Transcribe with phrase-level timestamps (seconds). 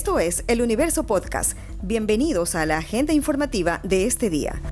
[0.00, 1.58] Esto es El Universo Podcast.
[1.82, 4.62] Bienvenidos a la agenda informativa de este día.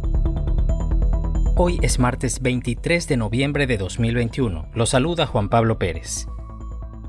[1.54, 4.70] Hoy es martes 23 de noviembre de 2021.
[4.72, 6.28] Lo saluda Juan Pablo Pérez.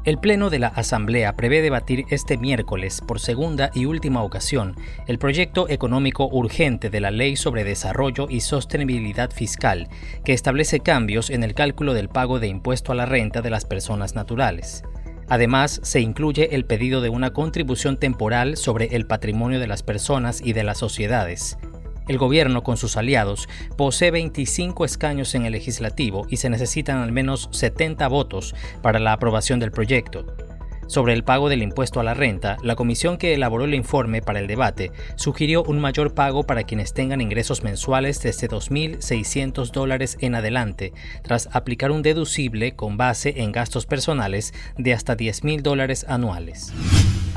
[0.04, 4.76] El Pleno de la Asamblea prevé debatir este miércoles, por segunda y última ocasión,
[5.08, 9.88] el proyecto económico urgente de la Ley sobre Desarrollo y Sostenibilidad Fiscal,
[10.26, 13.64] que establece cambios en el cálculo del pago de impuesto a la renta de las
[13.64, 14.84] personas naturales.
[15.30, 20.42] Además, se incluye el pedido de una contribución temporal sobre el patrimonio de las personas
[20.44, 21.58] y de las sociedades.
[22.08, 23.48] El gobierno, con sus aliados,
[23.78, 29.14] posee 25 escaños en el legislativo y se necesitan al menos 70 votos para la
[29.14, 30.26] aprobación del proyecto.
[30.90, 34.40] Sobre el pago del impuesto a la renta, la comisión que elaboró el informe para
[34.40, 40.34] el debate sugirió un mayor pago para quienes tengan ingresos mensuales desde 2.600 dólares en
[40.34, 46.74] adelante, tras aplicar un deducible con base en gastos personales de hasta 10.000 dólares anuales.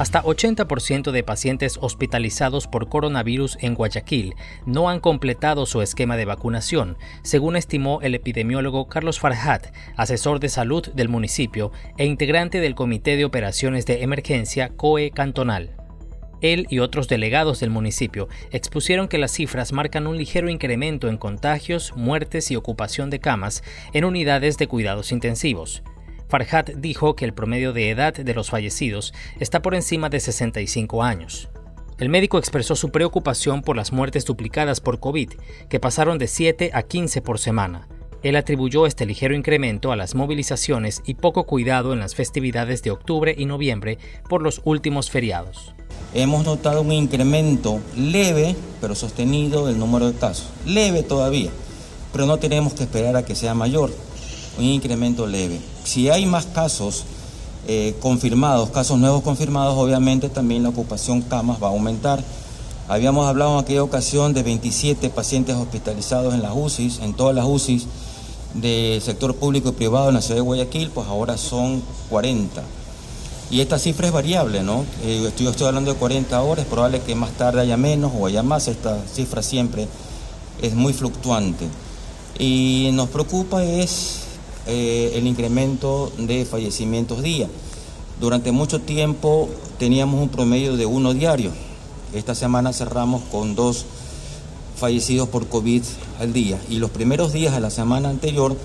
[0.03, 4.35] Hasta 80% de pacientes hospitalizados por coronavirus en Guayaquil
[4.67, 10.49] no han completado su esquema de vacunación, según estimó el epidemiólogo Carlos Farhat, asesor de
[10.49, 15.77] salud del municipio e integrante del Comité de Operaciones de Emergencia COE Cantonal.
[16.41, 21.17] Él y otros delegados del municipio expusieron que las cifras marcan un ligero incremento en
[21.17, 25.85] contagios, muertes y ocupación de camas en unidades de cuidados intensivos.
[26.33, 31.03] Farhat dijo que el promedio de edad de los fallecidos está por encima de 65
[31.03, 31.51] años.
[31.99, 35.31] El médico expresó su preocupación por las muertes duplicadas por COVID,
[35.69, 37.87] que pasaron de 7 a 15 por semana.
[38.23, 42.93] Él atribuyó este ligero incremento a las movilizaciones y poco cuidado en las festividades de
[42.93, 45.75] octubre y noviembre por los últimos feriados.
[46.15, 50.49] Hemos notado un incremento leve pero sostenido del número de casos.
[50.65, 51.51] Leve todavía,
[52.11, 53.91] pero no tenemos que esperar a que sea mayor
[54.57, 55.61] un incremento leve.
[55.85, 57.05] Si hay más casos
[57.67, 62.23] eh, confirmados, casos nuevos confirmados, obviamente también la ocupación camas va a aumentar.
[62.89, 67.45] Habíamos hablado en aquella ocasión de 27 pacientes hospitalizados en las UCIs, en todas las
[67.47, 67.87] UCIs
[68.55, 72.63] del sector público y privado en la ciudad de Guayaquil, pues ahora son 40.
[73.51, 74.85] Y esta cifra es variable, ¿no?
[75.05, 78.27] Eh, estoy, estoy hablando de 40 horas, es probable que más tarde haya menos o
[78.27, 79.89] haya más, esta cifra siempre
[80.61, 81.69] es muy fluctuante.
[82.39, 84.22] Y nos preocupa es
[84.67, 87.49] eh, el incremento de fallecimientos día.
[88.21, 91.51] Durante mucho tiempo teníamos un promedio de uno diario.
[92.15, 93.85] Esta semana cerramos con dos
[94.77, 95.83] fallecidos por COVID
[96.21, 96.61] al día.
[96.69, 98.57] Y los primeros días de la semana anterior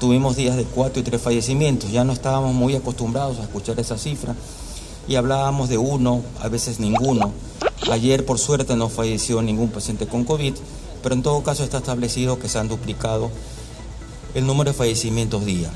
[0.00, 1.90] tuvimos días de cuatro y tres fallecimientos.
[1.92, 4.34] Ya no estábamos muy acostumbrados a escuchar esa cifra
[5.08, 7.32] y hablábamos de uno, a veces ninguno.
[7.90, 10.54] Ayer, por suerte, no falleció ningún paciente con COVID,
[11.02, 13.30] pero en todo caso está establecido que se han duplicado
[14.36, 15.70] el número de fallecimientos día.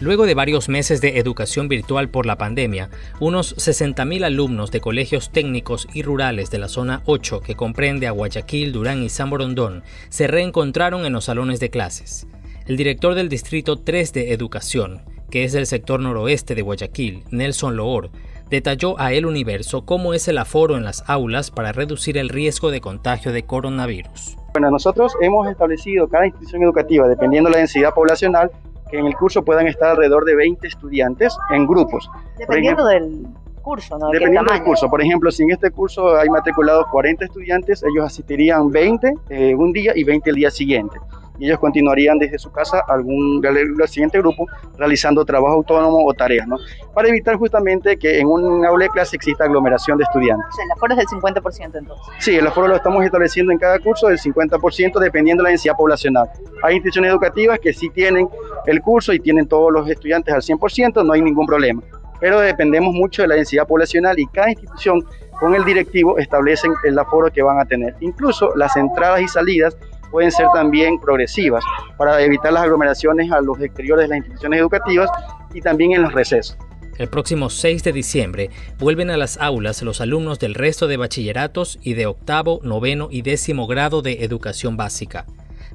[0.00, 5.30] Luego de varios meses de educación virtual por la pandemia, unos 60.000 alumnos de colegios
[5.30, 9.82] técnicos y rurales de la zona 8, que comprende a Guayaquil, Durán y San Borondón,
[10.10, 12.26] se reencontraron en los salones de clases.
[12.66, 17.76] El director del Distrito 3 de Educación, que es del sector noroeste de Guayaquil, Nelson
[17.76, 18.10] Loor,
[18.50, 22.70] detalló a El Universo cómo es el aforo en las aulas para reducir el riesgo
[22.70, 24.36] de contagio de coronavirus.
[24.52, 28.50] Bueno, nosotros hemos establecido cada institución educativa, dependiendo de la densidad poblacional,
[28.90, 32.10] que en el curso puedan estar alrededor de 20 estudiantes en grupos.
[32.36, 33.26] Dependiendo del
[33.62, 34.10] curso, ¿no?
[34.10, 34.90] Dependiendo del curso.
[34.90, 39.72] Por ejemplo, si en este curso hay matriculados 40 estudiantes, ellos asistirían 20 eh, un
[39.72, 40.98] día y 20 el día siguiente
[41.40, 44.46] y ellos continuarían desde su casa algún el siguiente grupo
[44.76, 46.56] realizando trabajo autónomo o tareas, ¿no?
[46.94, 50.46] Para evitar justamente que en un aula de clase exista aglomeración de estudiantes.
[50.50, 52.06] O sea, el aforo es del 50% entonces.
[52.18, 55.74] Sí, el aforo lo estamos estableciendo en cada curso del 50% dependiendo de la densidad
[55.76, 56.28] poblacional.
[56.62, 58.28] Hay instituciones educativas que sí tienen
[58.66, 61.82] el curso y tienen todos los estudiantes al 100%, no hay ningún problema.
[62.20, 65.02] Pero dependemos mucho de la densidad poblacional y cada institución
[65.40, 67.96] con el directivo establecen el aforo que van a tener.
[68.00, 69.76] Incluso las entradas y salidas
[70.10, 71.64] pueden ser también progresivas
[71.96, 75.10] para evitar las aglomeraciones a los exteriores de las instituciones educativas
[75.54, 76.56] y también en los recesos.
[76.98, 81.78] El próximo 6 de diciembre vuelven a las aulas los alumnos del resto de bachilleratos
[81.82, 85.24] y de octavo, noveno y décimo grado de educación básica.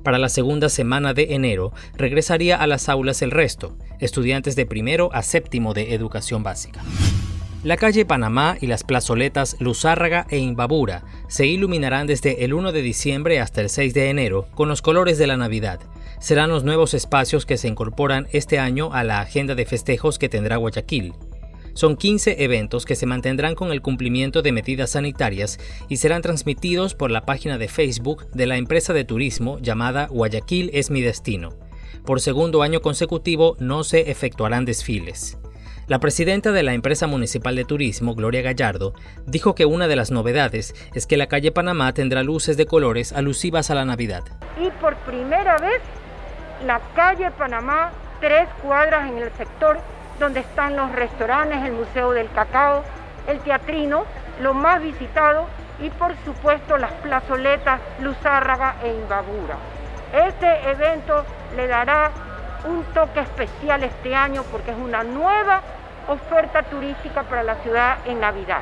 [0.03, 5.09] Para la segunda semana de enero regresaría a las aulas el resto, estudiantes de primero
[5.13, 6.83] a séptimo de educación básica.
[7.63, 12.81] La calle Panamá y las plazoletas Luzárraga e Imbabura se iluminarán desde el 1 de
[12.81, 15.79] diciembre hasta el 6 de enero con los colores de la Navidad.
[16.19, 20.29] Serán los nuevos espacios que se incorporan este año a la agenda de festejos que
[20.29, 21.13] tendrá Guayaquil.
[21.73, 26.95] Son 15 eventos que se mantendrán con el cumplimiento de medidas sanitarias y serán transmitidos
[26.95, 31.49] por la página de Facebook de la empresa de turismo llamada Guayaquil es mi destino.
[32.05, 35.37] Por segundo año consecutivo no se efectuarán desfiles.
[35.87, 38.95] La presidenta de la empresa municipal de turismo, Gloria Gallardo,
[39.27, 43.13] dijo que una de las novedades es que la calle Panamá tendrá luces de colores
[43.13, 44.23] alusivas a la Navidad.
[44.59, 45.79] Y por primera vez,
[46.65, 49.77] la calle Panamá, tres cuadras en el sector
[50.19, 52.83] donde están los restaurantes, el Museo del Cacao,
[53.27, 54.05] el Teatrino,
[54.41, 55.45] lo más visitado,
[55.79, 59.57] y por supuesto las plazoletas Luzárraga e Imbabura.
[60.13, 61.23] Este evento
[61.55, 62.11] le dará
[62.67, 65.61] un toque especial este año porque es una nueva
[66.07, 68.61] oferta turística para la ciudad en Navidad.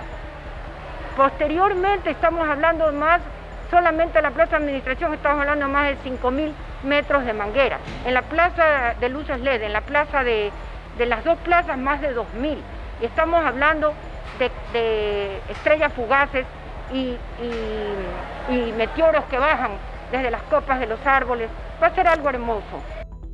[1.16, 3.22] Posteriormente estamos hablando más,
[3.70, 6.52] solamente en la plaza de administración estamos hablando más de 5.000
[6.84, 7.80] metros de manguera.
[8.06, 10.52] En la plaza de luces LED, en la plaza de,
[10.98, 12.58] las dos plazas más de 2.000.
[13.02, 13.94] Y estamos hablando
[14.40, 16.46] de, estrellas fugaces
[16.92, 17.18] y
[18.78, 19.72] meteoros que bajan
[20.12, 21.50] desde las copas de los árboles.
[21.82, 22.82] Va a ser algo hermoso.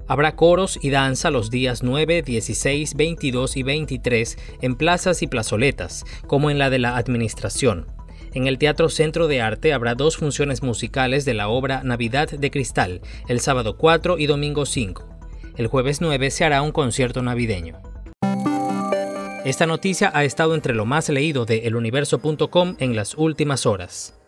[0.09, 6.03] Habrá coros y danza los días 9, 16, 22 y 23 en plazas y plazoletas,
[6.25, 7.85] como en la de la Administración.
[8.33, 12.49] En el Teatro Centro de Arte habrá dos funciones musicales de la obra Navidad de
[12.49, 15.07] Cristal, el sábado 4 y domingo 5.
[15.57, 17.79] El jueves 9 se hará un concierto navideño.
[19.45, 24.18] Esta noticia ha estado entre lo más leído de eluniverso.com en las últimas horas.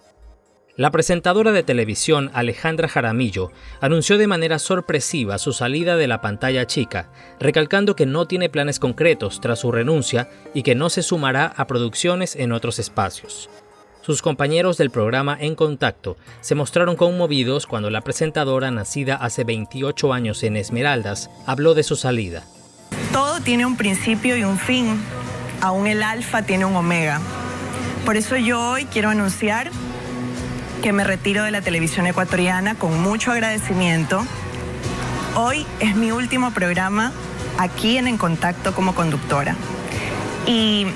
[0.82, 3.52] La presentadora de televisión Alejandra Jaramillo
[3.82, 8.80] anunció de manera sorpresiva su salida de la pantalla chica, recalcando que no tiene planes
[8.80, 13.48] concretos tras su renuncia y que no se sumará a producciones en otros espacios.
[14.02, 20.12] Sus compañeros del programa En Contacto se mostraron conmovidos cuando la presentadora, nacida hace 28
[20.12, 22.44] años en Esmeraldas, habló de su salida.
[23.14, 25.00] Todo tiene un principio y un fin,
[25.62, 27.22] aún el alfa tiene un omega.
[28.04, 29.70] Por eso yo hoy quiero anunciar
[30.82, 34.26] que me retiro de la televisión ecuatoriana con mucho agradecimiento.
[35.36, 37.12] Hoy es mi último programa
[37.60, 39.56] aquí en En Contacto como conductora.
[40.48, 40.88] Y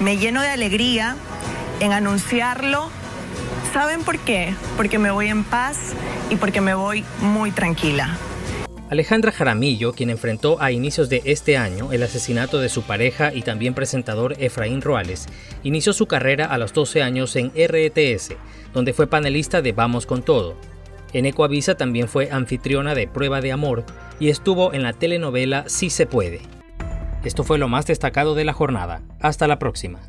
[0.00, 1.16] me lleno de alegría
[1.80, 2.90] en anunciarlo.
[3.74, 4.54] ¿Saben por qué?
[4.78, 5.78] Porque me voy en paz
[6.30, 8.16] y porque me voy muy tranquila.
[8.92, 13.40] Alejandra Jaramillo, quien enfrentó a inicios de este año el asesinato de su pareja y
[13.40, 15.28] también presentador Efraín Roales,
[15.62, 18.34] inició su carrera a los 12 años en RTS,
[18.74, 20.56] donde fue panelista de Vamos con Todo.
[21.14, 23.86] En Ecoavisa también fue anfitriona de Prueba de Amor
[24.20, 26.42] y estuvo en la telenovela Sí se puede.
[27.24, 29.00] Esto fue lo más destacado de la jornada.
[29.20, 30.00] Hasta la próxima.